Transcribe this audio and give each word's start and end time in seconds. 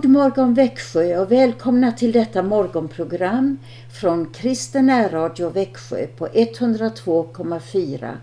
God 0.00 0.10
morgon 0.10 0.54
Växjö 0.54 1.18
och 1.18 1.32
välkomna 1.32 1.92
till 1.92 2.12
detta 2.12 2.42
morgonprogram 2.42 3.58
från 3.92 4.26
Kristen 4.26 5.10
Radio 5.10 5.50
Växjö 5.50 6.06
på 6.06 6.26
102,4 6.26 8.16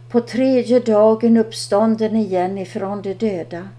på 0.10 0.22
tredje 0.22 0.80
dagen 0.80 1.38
uppstånden 1.38 2.16
igen 2.16 2.58
ifrån 2.58 3.02
de 3.02 3.14
döda, 3.14 3.70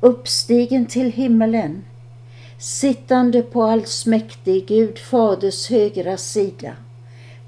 uppstigen 0.00 0.86
till 0.86 1.12
himmelen, 1.12 1.84
sittande 2.58 3.42
på 3.42 3.62
allsmäktig 3.62 4.66
Gud 4.66 4.98
Faders 4.98 5.70
högra 5.70 6.16
sida, 6.16 6.72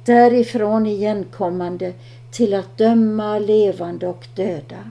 därifrån 0.04 0.86
igenkommande 0.86 1.92
till 2.30 2.54
att 2.54 2.78
döma 2.78 3.38
levande 3.38 4.06
och 4.06 4.26
döda. 4.34 4.90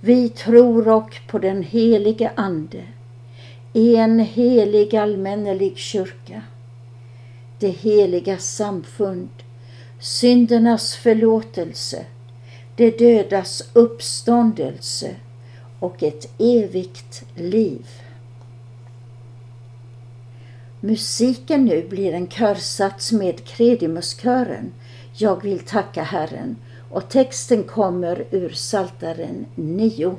Vi 0.00 0.28
tror 0.28 0.88
och 0.88 1.20
på 1.28 1.38
den 1.38 1.62
helige 1.62 2.30
Ande, 2.34 2.82
en 3.76 4.18
helig 4.18 4.96
allmännelig 4.96 5.78
kyrka, 5.78 6.42
det 7.58 7.68
heliga 7.68 8.38
samfund, 8.38 9.28
syndernas 10.00 10.94
förlåtelse, 10.94 12.06
det 12.76 12.98
dödas 12.98 13.70
uppståndelse 13.72 15.16
och 15.80 16.02
ett 16.02 16.40
evigt 16.40 17.24
liv. 17.36 17.86
Musiken 20.80 21.64
nu 21.64 21.88
blir 21.88 22.12
en 22.12 22.28
körsats 22.28 23.12
med 23.12 23.44
Kredimuskören 23.44 24.72
Jag 25.16 25.42
vill 25.42 25.58
tacka 25.58 26.02
Herren 26.02 26.56
och 26.90 27.08
texten 27.08 27.62
kommer 27.64 28.26
ur 28.30 28.50
Saltaren 28.50 29.46
9. 29.56 30.16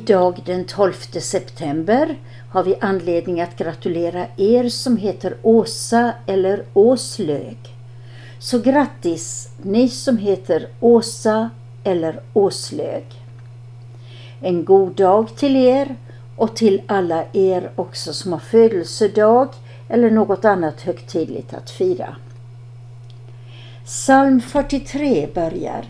Idag 0.00 0.42
den 0.46 0.64
12 0.64 0.92
september 1.20 2.18
har 2.50 2.64
vi 2.64 2.74
anledning 2.80 3.40
att 3.40 3.56
gratulera 3.56 4.26
er 4.36 4.68
som 4.68 4.96
heter 4.96 5.36
Åsa 5.42 6.12
eller 6.26 6.64
Åslög. 6.74 7.56
Så 8.38 8.58
grattis 8.58 9.48
ni 9.62 9.88
som 9.88 10.18
heter 10.18 10.68
Åsa 10.80 11.50
eller 11.84 12.20
Åslög. 12.32 13.04
En 14.40 14.64
god 14.64 14.92
dag 14.92 15.36
till 15.36 15.56
er 15.56 15.96
och 16.36 16.56
till 16.56 16.82
alla 16.86 17.24
er 17.32 17.70
också 17.76 18.12
som 18.12 18.32
har 18.32 18.40
födelsedag 18.40 19.48
eller 19.88 20.10
något 20.10 20.44
annat 20.44 20.80
högtidligt 20.80 21.54
att 21.54 21.70
fira. 21.70 22.16
Psalm 23.84 24.40
43 24.40 25.28
börjar 25.34 25.84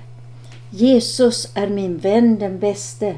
Jesus 0.70 1.48
är 1.54 1.68
min 1.68 1.98
vän 1.98 2.38
den 2.38 2.58
bäste 2.58 3.16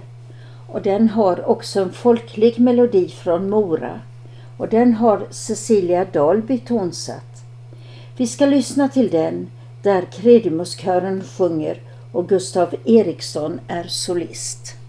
och 0.72 0.82
den 0.82 1.08
har 1.08 1.48
också 1.48 1.80
en 1.80 1.92
folklig 1.92 2.58
melodi 2.58 3.08
från 3.08 3.50
Mora 3.50 4.00
och 4.56 4.68
den 4.68 4.94
har 4.94 5.26
Cecilia 5.30 6.04
Dahlby 6.04 6.58
tonsatt. 6.58 7.44
Vi 8.16 8.26
ska 8.26 8.46
lyssna 8.46 8.88
till 8.88 9.10
den 9.10 9.50
där 9.82 10.02
Kredimuskören 10.12 11.24
sjunger 11.24 11.80
och 12.12 12.28
Gustav 12.28 12.74
Eriksson 12.84 13.60
är 13.68 13.84
solist. 13.84 14.81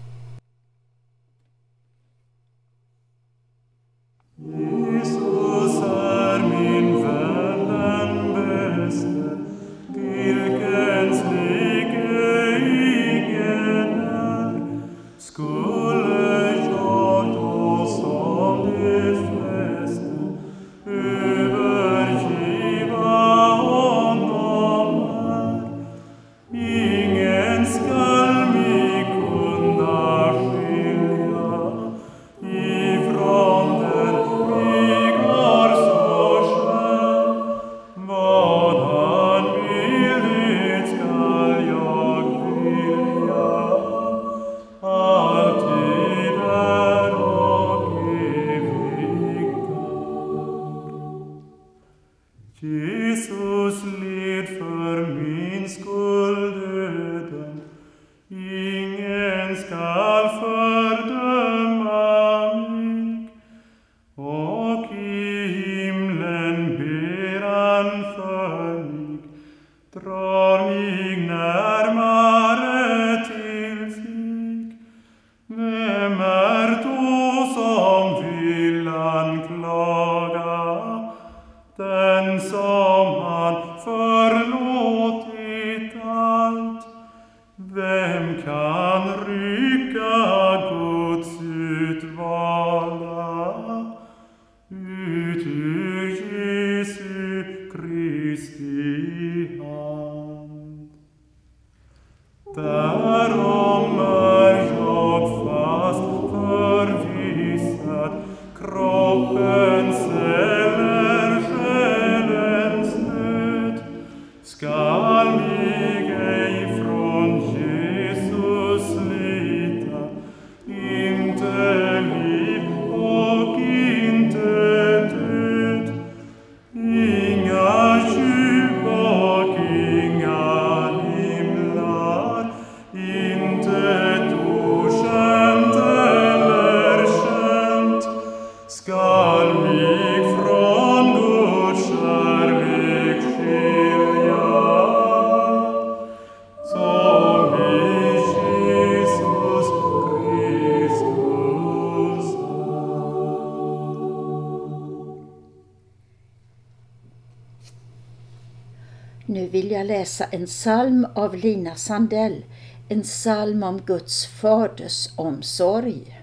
En 160.34 160.46
psalm 160.46 161.06
av 161.14 161.34
Lina 161.34 161.74
Sandell, 161.74 162.44
en 162.88 163.02
psalm 163.02 163.62
om 163.62 163.80
Guds 163.80 164.26
faders 164.26 165.08
omsorg. 165.16 166.22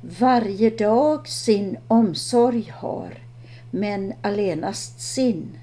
Varje 0.00 0.70
dag 0.70 1.28
sin 1.28 1.76
omsorg 1.88 2.72
har, 2.74 3.14
men 3.70 4.12
allenast 4.22 5.00
sin. 5.00 5.58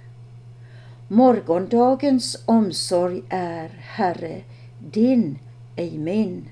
Morgondagens 1.07 2.37
omsorg 2.45 3.21
är, 3.29 3.69
Herre, 3.79 4.41
din, 4.79 5.39
ej 5.75 5.97
min. 5.97 6.49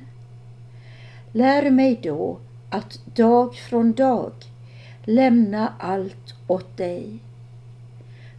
Lär 1.32 1.72
mig 1.72 2.00
då 2.04 2.40
att 2.70 3.00
dag 3.16 3.56
från 3.56 3.94
dag 3.94 4.32
lämna 5.04 5.74
allt 5.80 6.36
åt 6.48 6.78
dig. 6.78 7.20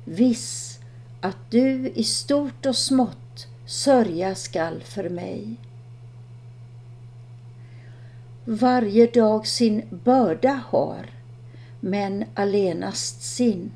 Viss 0.04 0.80
att 1.20 1.50
du 1.50 1.88
i 1.94 2.04
stort 2.04 2.66
och 2.66 2.76
smått 2.76 3.46
sörja 3.66 4.34
skall 4.34 4.80
för 4.80 5.08
mig. 5.08 5.56
Varje 8.44 9.06
dag 9.06 9.46
sin 9.46 9.82
börda 9.90 10.60
har, 10.68 11.06
men 11.80 12.24
allenast 12.34 13.22
sin. 13.22 13.72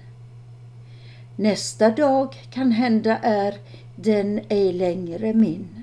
Nästa 1.36 1.90
dag 1.90 2.34
kan 2.50 2.72
hända 2.72 3.18
är 3.18 3.58
den 3.96 4.40
ej 4.48 4.72
längre 4.72 5.34
min. 5.34 5.82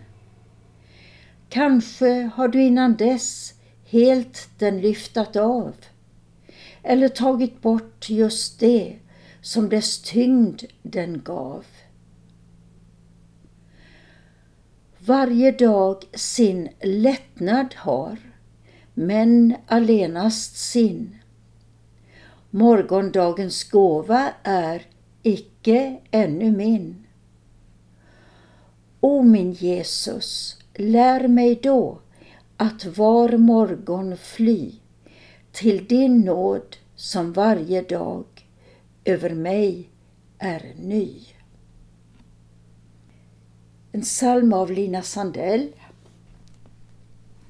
Kanske 1.49 2.31
har 2.35 2.47
du 2.47 2.63
innan 2.63 2.95
dess 2.95 3.53
helt 3.85 4.49
den 4.57 4.81
lyftat 4.81 5.35
av 5.35 5.73
eller 6.83 7.09
tagit 7.09 7.61
bort 7.61 8.09
just 8.09 8.59
det 8.59 8.95
som 9.45 9.69
dess 9.69 10.01
tyngd 10.01 10.63
den 10.83 11.21
gav. 11.21 11.65
Varje 14.99 15.51
dag 15.51 16.03
sin 16.13 16.69
lättnad 16.81 17.75
har, 17.75 18.17
men 18.93 19.55
allenast 19.67 20.57
sin. 20.57 21.15
Morgondagens 22.49 23.63
gåva 23.63 24.31
är 24.43 24.81
icke 25.23 25.99
ännu 26.11 26.51
min. 26.51 27.05
O 28.99 29.23
min 29.23 29.51
Jesus, 29.51 30.57
lär 30.73 31.27
mig 31.27 31.59
då 31.63 31.99
att 32.57 32.85
var 32.85 33.37
morgon 33.37 34.17
fly 34.17 34.71
till 35.51 35.87
din 35.87 36.21
nåd 36.21 36.75
som 36.95 37.33
varje 37.33 37.81
dag 37.81 38.34
över 39.05 39.29
mig 39.29 39.89
är 40.37 40.73
ny. 40.79 41.19
En 43.91 44.01
psalm 44.01 44.53
av 44.53 44.71
Lina 44.71 45.01
Sandell. 45.01 45.71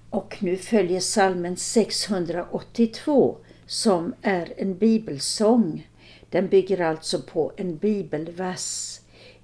Och 0.09 0.37
nu 0.39 0.57
följer 0.57 0.99
psalmen 0.99 1.57
682 1.57 3.37
som 3.65 4.13
är 4.21 4.53
en 4.57 4.77
bibelsång. 4.77 5.87
Den 6.29 6.47
bygger 6.47 6.81
alltså 6.81 7.21
på 7.21 7.51
en 7.57 7.77
bibelvers. 7.77 8.99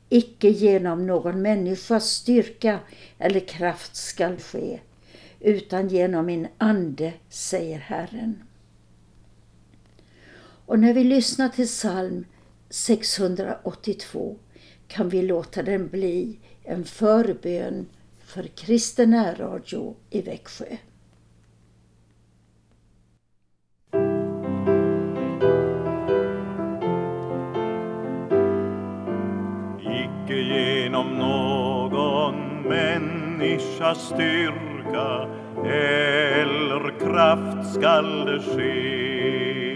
Icke 0.10 0.50
genom 0.50 1.08
någon 1.08 1.42
människas 1.42 2.10
styrka 2.10 2.80
eller 3.18 3.40
kraft 3.40 3.96
skall 3.96 4.38
ske, 4.38 4.80
utan 5.40 5.88
genom 5.88 6.26
min 6.26 6.48
ande, 6.58 7.14
säger 7.30 7.80
Herren. 7.80 8.44
Och 10.66 10.80
när 10.80 10.94
vi 10.94 11.04
lyssnar 11.04 11.50
till 11.50 11.68
psalm 11.68 12.26
682 12.70 14.38
kan 14.88 15.10
vi 15.10 15.22
låta 15.22 15.64
den 15.64 15.88
bli 15.88 16.40
en 16.64 16.84
förbön 16.84 17.86
för 18.20 18.44
kristen 18.44 19.36
radio 19.36 19.96
i 20.10 20.22
Växjö. 20.22 20.66
Icke 29.80 30.36
genom 30.36 31.18
någon 31.18 32.62
människas 32.70 34.08
styrka 34.08 35.30
eller 35.66 37.00
kraft 37.00 37.74
skall 37.74 38.26
det 38.26 38.40
ske. 38.40 39.71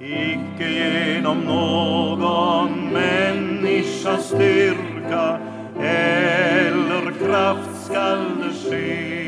Icke 0.00 0.68
genom 0.68 1.38
någon 1.40 2.92
människas 2.92 4.26
styrka 4.26 5.38
eller 5.80 7.12
kraft 7.26 7.84
skall 7.84 8.24
det 8.38 8.70
ske. 8.70 9.18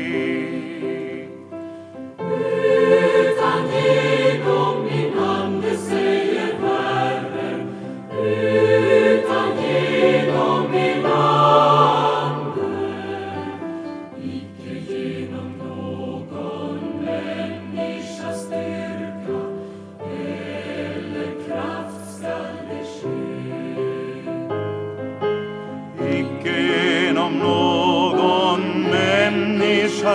Utan 3.19 3.61
genom 3.73 4.90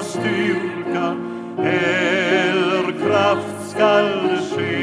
styrka 0.02 1.16
eller 1.59 2.85
kraft 3.02 3.71
skall 3.71 4.38
ske. 4.50 4.75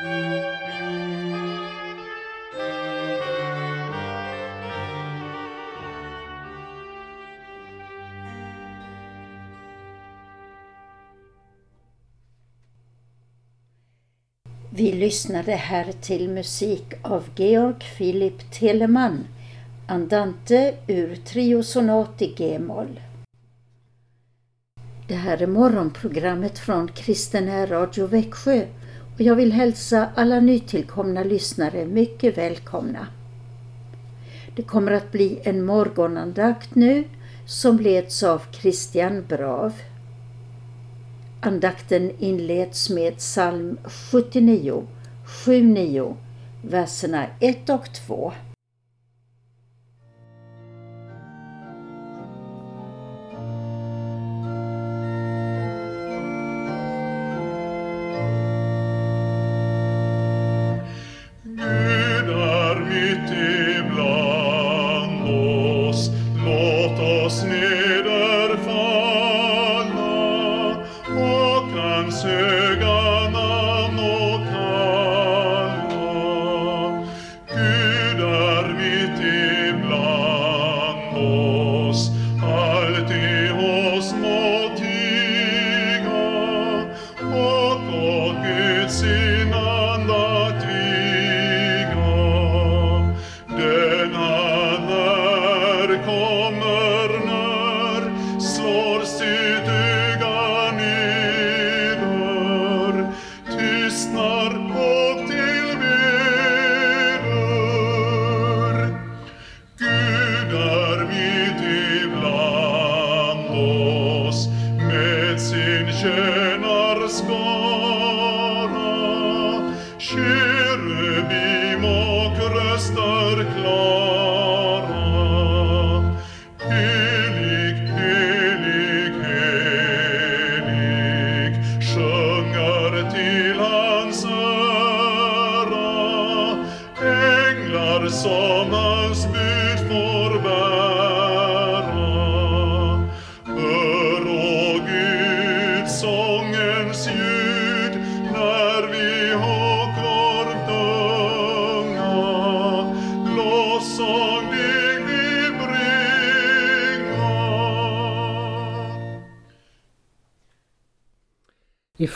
Vi 0.00 0.04
lyssnade 14.92 15.52
här 15.52 15.92
till 15.92 16.28
musik 16.28 16.94
av 17.02 17.24
Georg 17.36 17.74
Philipp 17.96 18.52
Telemann, 18.52 19.26
Andante 19.88 20.74
ur 20.86 21.16
Triosonat 21.16 22.22
i 22.22 22.34
G-moll. 22.34 23.00
Det 25.08 25.14
här 25.14 25.42
är 25.42 25.46
morgonprogrammet 25.46 26.58
från 26.58 26.88
Kristen 26.88 27.66
Radio 27.66 28.06
Växjö 28.06 28.66
och 29.18 29.24
jag 29.24 29.36
vill 29.36 29.52
hälsa 29.52 30.08
alla 30.14 30.40
nytillkomna 30.40 31.24
lyssnare 31.24 31.84
mycket 31.86 32.38
välkomna. 32.38 33.06
Det 34.56 34.62
kommer 34.62 34.92
att 34.92 35.12
bli 35.12 35.40
en 35.44 35.64
morgonandakt 35.64 36.74
nu 36.74 37.04
som 37.46 37.78
leds 37.78 38.22
av 38.22 38.42
Christian 38.52 39.24
Brav. 39.28 39.72
Andakten 41.40 42.12
inleds 42.18 42.90
med 42.90 43.16
psalm 43.16 43.78
79, 43.84 44.86
7-9, 45.26 46.14
verserna 46.62 47.26
1 47.40 47.70
och 47.70 47.92
2. 47.92 48.32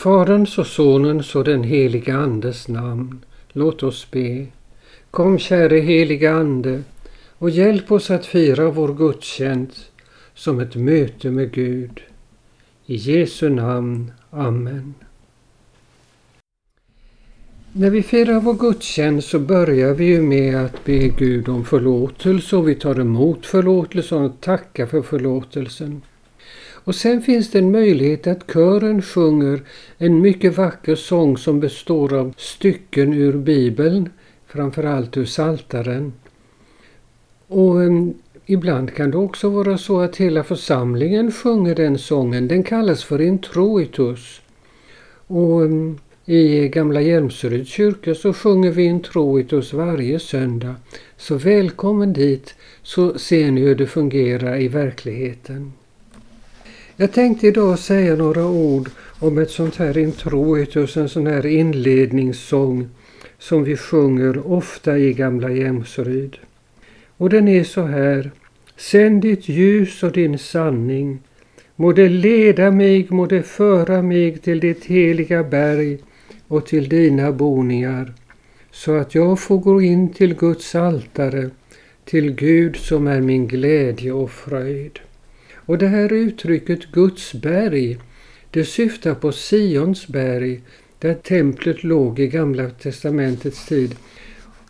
Faderns 0.03 0.57
och 0.57 0.67
Sonens 0.67 1.35
och 1.35 1.43
den 1.43 1.63
heliga 1.63 2.17
Andes 2.17 2.67
namn. 2.67 3.25
Låt 3.51 3.83
oss 3.83 4.11
be. 4.11 4.45
Kom 5.11 5.39
käre 5.39 5.77
heliga 5.77 6.33
Ande 6.33 6.83
och 7.37 7.49
hjälp 7.49 7.91
oss 7.91 8.11
att 8.11 8.25
fira 8.25 8.69
vår 8.69 8.93
gudstjänst 8.93 9.91
som 10.33 10.59
ett 10.59 10.75
möte 10.75 11.31
med 11.31 11.51
Gud. 11.51 12.01
I 12.85 12.95
Jesu 12.95 13.49
namn. 13.49 14.11
Amen. 14.29 14.93
När 17.71 17.89
vi 17.89 18.03
firar 18.03 18.39
vår 18.39 18.53
gudstjänst 18.53 19.29
så 19.29 19.39
börjar 19.39 19.93
vi 19.93 20.05
ju 20.05 20.21
med 20.21 20.65
att 20.65 20.85
be 20.85 21.07
Gud 21.07 21.49
om 21.49 21.65
förlåtelse 21.65 22.55
och 22.55 22.67
vi 22.67 22.75
tar 22.75 22.99
emot 22.99 23.45
förlåtelse 23.45 24.15
och 24.15 24.41
tackar 24.41 24.85
för 24.85 25.01
förlåtelsen. 25.01 26.01
Och 26.83 26.95
sen 26.95 27.21
finns 27.21 27.51
det 27.51 27.59
en 27.59 27.71
möjlighet 27.71 28.27
att 28.27 28.53
kören 28.53 29.01
sjunger 29.01 29.61
en 29.97 30.21
mycket 30.21 30.57
vacker 30.57 30.95
sång 30.95 31.37
som 31.37 31.59
består 31.59 32.13
av 32.13 32.33
stycken 32.37 33.13
ur 33.13 33.33
Bibeln, 33.33 34.09
framförallt 34.47 35.17
ur 35.17 35.25
Saltaren. 35.25 36.13
Och 37.47 37.75
um, 37.75 38.13
ibland 38.45 38.93
kan 38.93 39.11
det 39.11 39.17
också 39.17 39.49
vara 39.49 39.77
så 39.77 39.99
att 39.99 40.15
hela 40.15 40.43
församlingen 40.43 41.31
sjunger 41.31 41.75
den 41.75 41.97
sången. 41.97 42.47
Den 42.47 42.63
kallas 42.63 43.03
för 43.03 43.21
introitus. 43.21 44.41
Och 45.27 45.61
um, 45.61 45.99
i 46.25 46.67
Gamla 46.67 47.01
Hjälmseryds 47.01 47.69
kyrka 47.69 48.15
så 48.15 48.33
sjunger 48.33 48.71
vi 48.71 48.83
introitus 48.83 49.73
varje 49.73 50.19
söndag. 50.19 50.75
Så 51.17 51.35
välkommen 51.35 52.13
dit 52.13 52.55
så 52.81 53.17
ser 53.19 53.51
ni 53.51 53.61
hur 53.61 53.75
det 53.75 53.87
fungerar 53.87 54.61
i 54.61 54.67
verkligheten. 54.67 55.73
Jag 56.97 57.11
tänkte 57.11 57.47
idag 57.47 57.79
säga 57.79 58.15
några 58.15 58.45
ord 58.45 58.89
om 59.19 59.37
ett 59.37 59.51
sånt 59.51 59.75
här 59.75 59.97
introitus, 59.97 60.97
en 60.97 61.09
sån 61.09 61.27
här 61.27 61.45
inledningssång 61.45 62.89
som 63.39 63.63
vi 63.63 63.77
sjunger 63.77 64.47
ofta 64.51 64.97
i 64.97 65.13
Gamla 65.13 65.51
Jämsryd. 65.51 66.37
Och 67.17 67.29
den 67.29 67.47
är 67.47 67.63
så 67.63 67.81
här. 67.81 68.31
Sänd 68.77 69.21
ditt 69.21 69.49
ljus 69.49 70.03
och 70.03 70.11
din 70.11 70.37
sanning. 70.37 71.19
Må 71.75 71.91
det 71.91 72.09
leda 72.09 72.71
mig, 72.71 73.07
må 73.09 73.25
det 73.25 73.43
föra 73.43 74.01
mig 74.01 74.37
till 74.37 74.59
ditt 74.59 74.85
heliga 74.85 75.43
berg 75.43 75.97
och 76.47 76.65
till 76.65 76.89
dina 76.89 77.31
boningar, 77.31 78.13
så 78.71 78.95
att 78.95 79.15
jag 79.15 79.39
får 79.39 79.57
gå 79.57 79.81
in 79.81 80.13
till 80.13 80.35
Guds 80.35 80.75
altare, 80.75 81.49
till 82.05 82.31
Gud 82.31 82.75
som 82.75 83.07
är 83.07 83.21
min 83.21 83.47
glädje 83.47 84.11
och 84.11 84.31
fröjd. 84.31 84.99
Och 85.65 85.77
det 85.77 85.87
här 85.87 86.13
uttrycket 86.13 86.91
Guds 86.91 87.33
berg, 87.33 87.97
det 88.51 88.65
syftar 88.65 89.15
på 89.15 89.31
Sions 89.31 90.07
berg, 90.07 90.61
där 90.99 91.13
templet 91.13 91.83
låg 91.83 92.19
i 92.19 92.27
Gamla 92.27 92.69
testamentets 92.69 93.65
tid. 93.65 93.95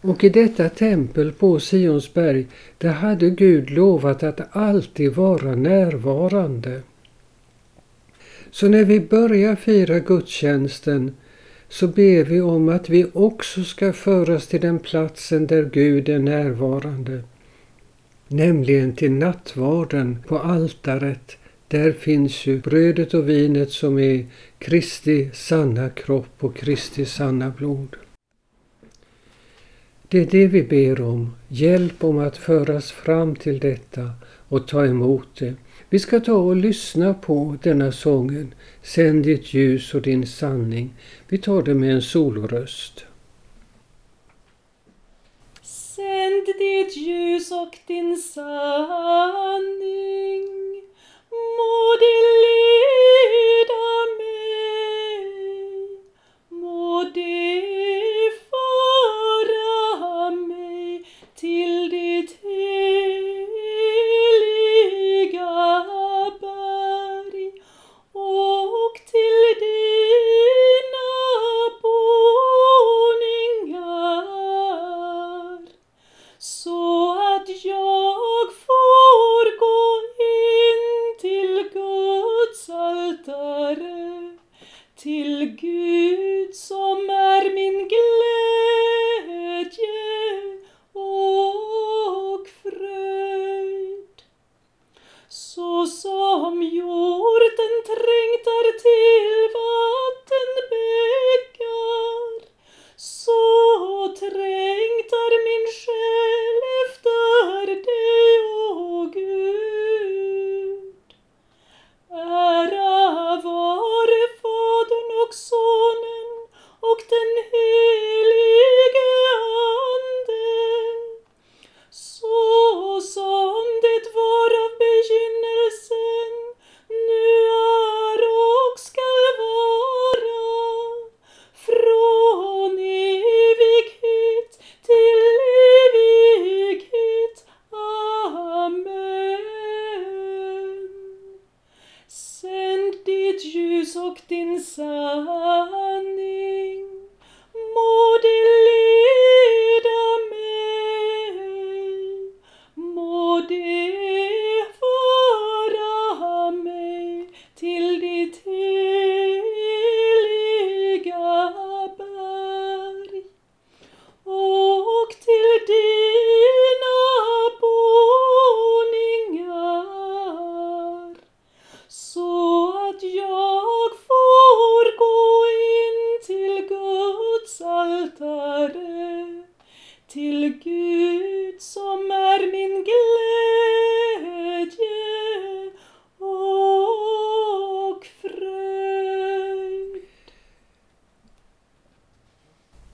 Och 0.02 0.24
i 0.24 0.30
detta 0.30 0.70
tempel 0.70 1.32
på 1.32 1.60
Sions 1.60 2.14
berg, 2.14 2.48
där 2.78 2.92
hade 2.92 3.30
Gud 3.30 3.70
lovat 3.70 4.24
att 4.24 4.56
alltid 4.56 5.16
vara 5.16 5.56
närvarande. 5.56 6.82
Så 8.52 8.68
när 8.68 8.84
vi 8.84 9.00
börjar 9.00 9.56
fira 9.56 10.00
gudstjänsten 10.00 11.16
så 11.70 11.88
ber 11.88 12.24
vi 12.24 12.42
om 12.42 12.70
att 12.70 12.90
vi 12.90 13.06
också 13.14 13.64
ska 13.64 13.94
föras 13.94 14.48
till 14.48 14.62
den 14.62 14.80
platsen 14.80 15.48
där 15.48 15.70
Gud 15.74 16.10
är 16.10 16.20
närvarande 16.20 17.24
nämligen 18.34 18.96
till 18.96 19.12
nattvarden 19.12 20.24
på 20.28 20.40
altaret. 20.40 21.38
Där 21.68 21.92
finns 21.92 22.46
ju 22.46 22.62
brödet 22.62 23.14
och 23.14 23.30
vinet 23.30 23.72
som 23.72 24.00
är 24.00 24.26
Kristi 24.58 25.30
sanna 25.34 25.90
kropp 25.90 26.36
och 26.40 26.56
Kristi 26.56 27.06
sanna 27.06 27.50
blod. 27.50 27.96
Det 30.08 30.20
är 30.20 30.26
det 30.26 30.48
vi 30.48 30.64
ber 30.64 31.02
om, 31.02 31.36
hjälp 31.48 32.04
om 32.04 32.20
att 32.20 32.38
föras 32.38 32.92
fram 32.92 33.36
till 33.36 33.60
detta 33.60 34.12
och 34.48 34.68
ta 34.68 34.86
emot 34.86 35.28
det. 35.40 35.54
Vi 35.90 36.00
ska 36.00 36.20
ta 36.20 36.34
och 36.34 36.56
lyssna 36.56 37.14
på 37.14 37.58
denna 37.64 37.92
sången, 37.92 38.54
Sänd 38.82 39.24
ditt 39.24 39.54
ljus 39.54 39.94
och 39.94 40.02
din 40.02 40.28
sanning. 40.28 40.94
Vi 41.28 41.38
tar 41.38 41.62
det 41.62 41.74
med 41.74 41.94
en 41.94 42.02
soloröst. 42.02 43.06
sänd 46.34 46.46
ditt 46.58 46.96
ljus 46.96 47.52
och 47.52 47.78
din 47.88 48.18
sanning. 48.18 49.64
Må 51.30 51.96
det 52.00 52.20
leda 52.44 53.86
mig, 54.20 55.28
må 56.50 57.04
det 57.04 58.32
föra 58.50 60.32
mig 60.32 61.06
till 61.36 61.83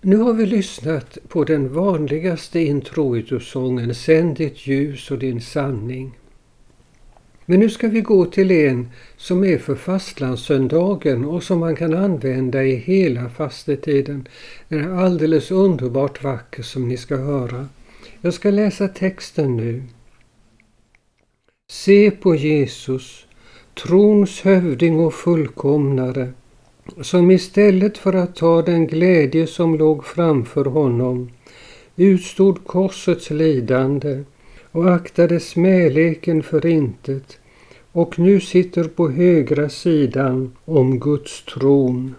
Nu 0.01 0.17
har 0.17 0.33
vi 0.33 0.45
lyssnat 0.45 1.17
på 1.27 1.43
den 1.43 1.73
vanligaste 1.73 2.59
introitusången 2.59 3.95
Sänd 3.95 4.37
ditt 4.37 4.67
ljus 4.67 5.11
och 5.11 5.19
din 5.19 5.41
sanning. 5.41 6.17
Men 7.45 7.59
nu 7.59 7.69
ska 7.69 7.87
vi 7.87 8.01
gå 8.01 8.25
till 8.25 8.51
en 8.51 8.89
som 9.17 9.43
är 9.43 9.57
för 9.57 9.75
fastlandssöndagen 9.75 11.25
och 11.25 11.43
som 11.43 11.59
man 11.59 11.75
kan 11.75 11.93
använda 11.93 12.63
i 12.63 12.75
hela 12.75 13.29
fastetiden. 13.29 14.27
Den 14.67 14.83
är 14.83 15.03
alldeles 15.05 15.51
underbart 15.51 16.23
vacker 16.23 16.63
som 16.63 16.87
ni 16.87 16.97
ska 16.97 17.15
höra. 17.15 17.67
Jag 18.21 18.33
ska 18.33 18.49
läsa 18.51 18.87
texten 18.87 19.57
nu. 19.57 19.83
Se 21.71 22.11
på 22.11 22.35
Jesus, 22.35 23.27
trons 23.83 24.41
hövding 24.41 24.99
och 24.99 25.13
fullkomnare, 25.13 26.33
som 27.01 27.31
istället 27.31 27.97
för 27.97 28.13
att 28.13 28.35
ta 28.35 28.61
den 28.61 28.87
glädje 28.87 29.47
som 29.47 29.77
låg 29.77 30.05
framför 30.05 30.65
honom 30.65 31.31
utstod 31.95 32.65
korsets 32.65 33.29
lidande 33.29 34.23
och 34.71 34.93
aktade 34.93 35.39
smäleken 35.39 36.43
för 36.43 36.65
intet 36.65 37.37
och 37.91 38.19
nu 38.19 38.39
sitter 38.39 38.83
på 38.83 39.09
högra 39.09 39.69
sidan 39.69 40.55
om 40.65 40.99
Guds 40.99 41.43
tron. 41.45 42.15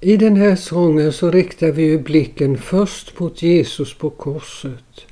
I 0.00 0.16
den 0.16 0.36
här 0.36 0.56
sången 0.56 1.12
så 1.12 1.30
riktar 1.30 1.70
vi 1.70 1.82
ju 1.82 1.98
blicken 1.98 2.58
först 2.58 3.18
mot 3.20 3.42
Jesus 3.42 3.94
på 3.94 4.10
korset. 4.10 5.06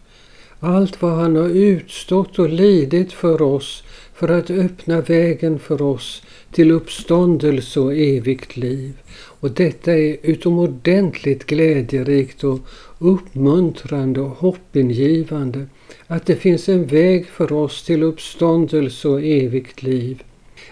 Allt 0.61 1.03
vad 1.03 1.13
han 1.13 1.37
har 1.37 1.49
utstått 1.49 2.39
och 2.39 2.49
lidit 2.49 3.13
för 3.13 3.43
oss 3.43 3.85
för 4.15 4.29
att 4.29 4.51
öppna 4.51 5.01
vägen 5.01 5.59
för 5.59 5.83
oss 5.83 6.23
till 6.53 6.71
uppståndelse 6.71 7.81
och 7.81 7.95
evigt 7.95 8.57
liv. 8.57 8.93
Och 9.13 9.51
detta 9.51 9.93
är 9.93 10.17
utomordentligt 10.23 11.47
glädjerikt 11.47 12.45
och 12.45 12.61
uppmuntrande 12.99 14.21
och 14.21 14.31
hoppingivande 14.31 15.67
att 16.07 16.27
det 16.27 16.37
finns 16.37 16.69
en 16.69 16.87
väg 16.87 17.27
för 17.27 17.53
oss 17.53 17.83
till 17.83 18.03
uppståndelse 18.03 19.09
och 19.09 19.23
evigt 19.23 19.83
liv. 19.83 20.23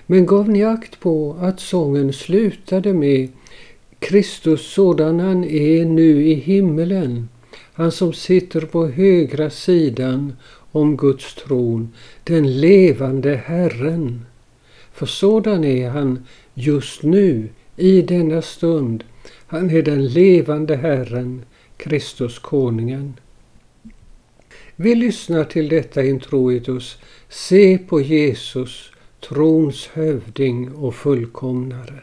Men 0.07 0.27
gav 0.27 0.49
ni 0.49 0.65
akt 0.65 1.01
på 1.01 1.37
att 1.41 1.61
sången 1.61 2.13
slutade 2.13 2.93
med 2.93 3.29
Kristus 3.99 4.73
sådan 4.73 5.21
han 5.21 5.45
är 5.45 5.85
nu 5.85 6.27
i 6.27 6.35
himmelen, 6.35 7.29
han 7.73 7.93
som 7.93 8.13
sitter 8.13 8.61
på 8.61 8.87
högra 8.87 9.51
sidan 9.51 10.37
om 10.73 10.97
Guds 10.97 11.35
tron, 11.35 11.93
den 12.25 12.61
levande 12.61 13.37
Herren. 13.45 14.25
För 14.99 15.07
sådan 15.07 15.65
är 15.65 15.91
han 15.91 16.27
just 16.55 17.03
nu, 17.03 17.49
i 17.77 18.03
denna 18.03 18.43
stund. 18.43 19.05
Han 19.47 19.71
är 19.71 19.83
den 19.83 20.07
levande 20.07 20.77
Herren, 20.77 21.45
Kristus 21.77 22.39
konungen. 22.39 23.15
Vi 24.77 24.95
lyssnar 24.95 25.45
till 25.45 25.69
detta 25.69 26.05
introitus. 26.05 26.99
Se 27.29 27.79
på 27.79 28.01
Jesus, 28.01 28.91
trons 29.29 29.87
hövding 29.87 30.75
och 30.75 30.95
fullkomnare. 30.95 32.01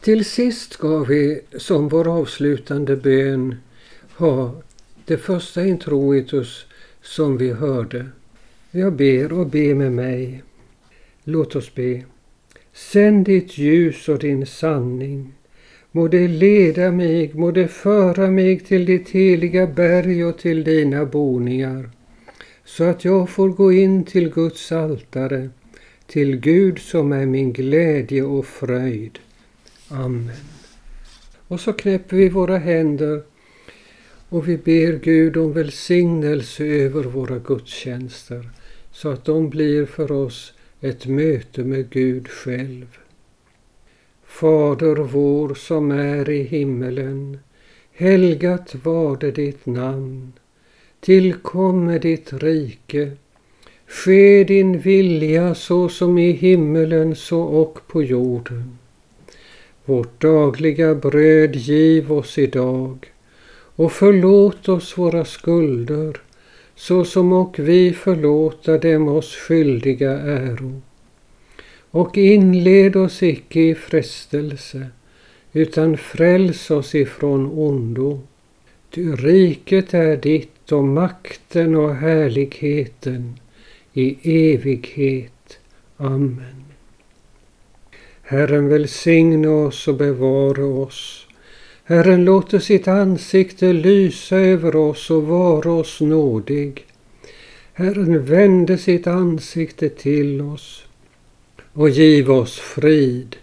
Till 0.00 0.24
sist 0.24 0.72
ska 0.72 0.98
vi 0.98 1.40
som 1.56 1.88
vår 1.88 2.08
avslutande 2.08 2.96
bön 2.96 3.56
ha 4.16 4.62
det 5.04 5.16
första 5.16 5.66
introitus 5.66 6.66
som 7.02 7.36
vi 7.36 7.52
hörde. 7.52 8.06
Jag 8.70 8.92
ber 8.92 9.32
och 9.32 9.46
be 9.46 9.74
med 9.74 9.92
mig. 9.92 10.42
Låt 11.24 11.56
oss 11.56 11.74
be. 11.74 12.02
Sänd 12.72 13.26
ditt 13.26 13.58
ljus 13.58 14.08
och 14.08 14.18
din 14.18 14.46
sanning. 14.46 15.32
Må 15.92 16.08
det 16.08 16.28
leda 16.28 16.92
mig, 16.92 17.30
må 17.34 17.50
det 17.50 17.68
föra 17.68 18.30
mig 18.30 18.60
till 18.60 18.86
ditt 18.86 19.10
heliga 19.10 19.66
berg 19.66 20.24
och 20.24 20.38
till 20.38 20.64
dina 20.64 21.04
boningar, 21.04 21.90
så 22.64 22.84
att 22.84 23.04
jag 23.04 23.30
får 23.30 23.48
gå 23.48 23.72
in 23.72 24.04
till 24.04 24.30
Guds 24.30 24.72
altare, 24.72 25.50
till 26.06 26.36
Gud 26.36 26.78
som 26.78 27.12
är 27.12 27.26
min 27.26 27.52
glädje 27.52 28.22
och 28.22 28.46
fröjd. 28.46 29.18
Amen. 29.92 30.36
Och 31.48 31.60
så 31.60 31.72
knäpper 31.72 32.16
vi 32.16 32.28
våra 32.28 32.58
händer 32.58 33.22
och 34.28 34.48
vi 34.48 34.56
ber 34.56 34.92
Gud 34.92 35.36
om 35.36 35.52
välsignelse 35.52 36.64
över 36.64 37.02
våra 37.02 37.38
gudstjänster 37.38 38.50
så 38.92 39.08
att 39.08 39.24
de 39.24 39.50
blir 39.50 39.86
för 39.86 40.12
oss 40.12 40.52
ett 40.80 41.06
möte 41.06 41.64
med 41.64 41.90
Gud 41.90 42.28
själv. 42.28 42.98
Fader 44.24 44.96
vår 44.96 45.54
som 45.54 45.90
är 45.90 46.30
i 46.30 46.42
himmelen. 46.42 47.38
Helgat 47.92 48.74
varde 48.74 49.30
ditt 49.30 49.66
namn. 49.66 50.32
Tillkomme 51.00 51.98
ditt 51.98 52.32
rike. 52.32 53.12
Ske 53.86 54.44
din 54.44 54.78
vilja 54.78 55.54
så 55.54 55.88
som 55.88 56.18
i 56.18 56.32
himmelen 56.32 57.16
så 57.16 57.42
och 57.42 57.78
på 57.86 58.02
jorden. 58.02 58.78
Vårt 59.90 60.20
dagliga 60.20 60.94
bröd 60.94 61.56
giv 61.56 62.12
oss 62.12 62.38
idag 62.38 63.12
och 63.76 63.92
förlåt 63.92 64.68
oss 64.68 64.98
våra 64.98 65.24
skulder 65.24 66.20
så 66.74 67.04
som 67.04 67.32
och 67.32 67.58
vi 67.58 67.92
förlåta 67.92 68.78
dem 68.78 69.08
oss 69.08 69.36
skyldiga 69.36 70.10
äro. 70.10 70.82
Och 71.90 72.18
inled 72.18 72.96
oss 72.96 73.22
icke 73.22 73.60
i 73.60 73.74
frestelse 73.74 74.86
utan 75.52 75.96
fräls 75.96 76.70
oss 76.70 76.94
ifrån 76.94 77.46
ondo. 77.46 78.20
Ty 78.90 79.12
riket 79.12 79.94
är 79.94 80.16
ditt 80.16 80.72
och 80.72 80.84
makten 80.84 81.76
och 81.76 81.94
härligheten 81.94 83.38
i 83.92 84.16
evighet. 84.52 85.58
Amen. 85.96 86.59
Herren 88.30 88.68
välsigne 88.68 89.48
oss 89.48 89.88
och 89.88 89.94
bevara 89.94 90.64
oss. 90.64 91.26
Herren 91.84 92.24
låter 92.24 92.58
sitt 92.58 92.88
ansikte 92.88 93.72
lysa 93.72 94.36
över 94.36 94.76
oss 94.76 95.10
och 95.10 95.22
vara 95.22 95.72
oss 95.72 96.00
nådig. 96.00 96.86
Herren 97.72 98.24
vände 98.24 98.78
sitt 98.78 99.06
ansikte 99.06 99.88
till 99.88 100.40
oss 100.40 100.84
och 101.72 101.90
giv 101.90 102.30
oss 102.30 102.58
frid. 102.58 103.36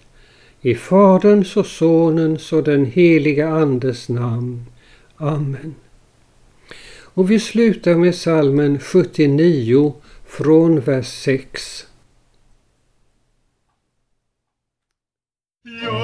I 0.62 0.76
Faderns 0.76 1.58
och 1.58 1.66
Sonens 1.66 2.54
och 2.54 2.64
den 2.64 2.86
helige 2.86 3.48
Andes 3.48 4.10
namn. 4.10 4.66
Amen. 5.18 5.76
Och 7.02 7.32
vi 7.32 7.40
slutar 7.40 7.96
med 7.96 8.16
salmen 8.16 8.80
79 8.80 9.94
från 10.26 10.80
vers 10.80 11.08
6. 11.08 11.88
Yo. 15.68 15.97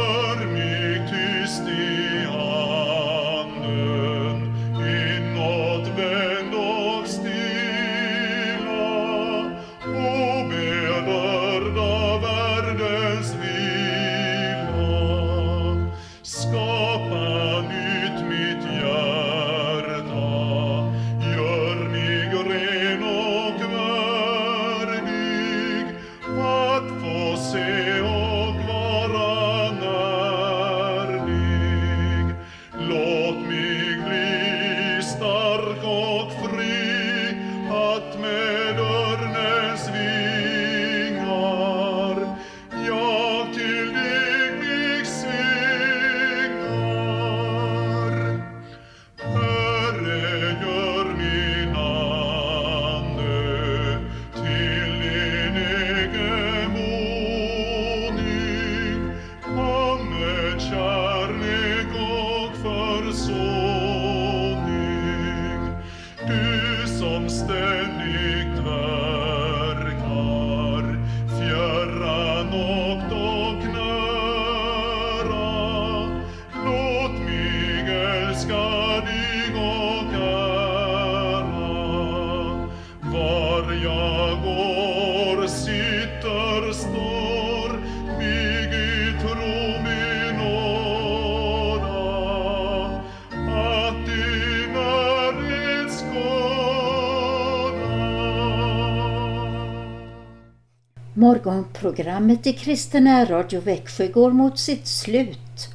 Morgonprogrammet 101.45 102.47
i 102.47 102.53
Kristen 102.53 103.25
Radio 103.27 103.61
Växjö 103.61 104.07
går 104.07 104.31
mot 104.31 104.59
sitt 104.59 104.87
slut. 104.87 105.69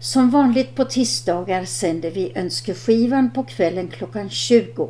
Som 0.00 0.30
vanligt 0.30 0.74
på 0.74 0.84
tisdagar 0.84 1.64
sänder 1.64 2.10
vi 2.10 2.32
önskeskivan 2.34 3.30
på 3.30 3.42
kvällen 3.42 3.88
klockan 3.88 4.30
20. 4.30 4.88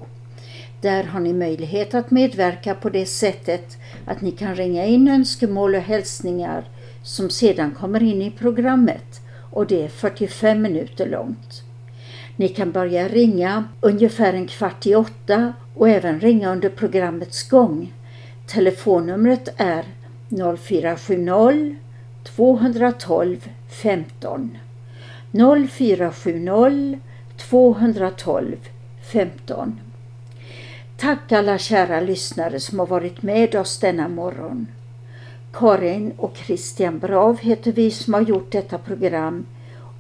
Där 0.81 1.05
har 1.05 1.21
ni 1.21 1.33
möjlighet 1.33 1.95
att 1.95 2.11
medverka 2.11 2.75
på 2.75 2.91
det 2.91 3.07
sättet 3.07 3.79
att 4.07 4.21
ni 4.21 4.31
kan 4.31 4.55
ringa 4.57 4.87
in 4.87 5.09
önskemål 5.09 5.75
och 5.75 5.81
hälsningar 5.81 6.65
som 7.03 7.31
sedan 7.31 7.71
kommer 7.71 8.03
in 8.03 8.23
i 8.23 8.31
programmet 8.31 9.21
och 9.53 9.67
det 9.67 9.85
är 9.85 9.89
45 9.89 10.63
minuter 10.63 11.07
långt. 11.07 11.63
Ni 12.37 12.49
kan 12.49 12.73
börja 12.73 13.09
ringa 13.09 13.65
ungefär 13.81 14.33
en 14.33 14.47
kvart 14.47 14.87
i 14.87 14.95
åtta 14.95 15.53
och 15.75 15.89
även 15.89 16.21
ringa 16.21 16.53
under 16.53 16.69
programmets 16.69 17.49
gång. 17.49 17.93
Telefonnumret 18.47 19.49
är 19.57 19.85
0470 20.29 21.77
212 22.23 23.49
15. 23.69 24.59
0470 25.33 26.99
212 27.37 28.57
15. 29.13 29.81
Tack 30.97 31.33
alla 31.33 31.59
kära 31.59 32.01
lyssnare 32.01 32.61
som 32.61 32.79
har 32.79 32.87
varit 32.87 33.23
med 33.23 33.55
oss 33.55 33.79
denna 33.79 34.09
morgon. 34.09 34.67
Karin 35.53 36.13
och 36.17 36.37
Christian 36.37 36.99
Brav 36.99 37.39
heter 37.39 37.73
vi 37.73 37.91
som 37.91 38.15
har 38.15 38.21
gjort 38.21 38.53
detta 38.53 38.79
program 38.79 39.47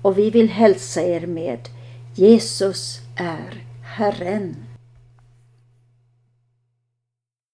och 0.03 0.19
vi 0.19 0.31
vill 0.31 0.49
hälsa 0.49 1.03
er 1.03 1.27
med 1.27 1.69
Jesus 2.15 3.01
är 3.17 3.65
Herren. 3.83 4.66